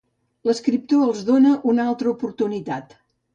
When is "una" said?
1.75-1.85